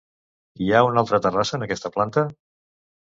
[0.67, 2.25] Hi ha una altra terrassa en aquesta planta.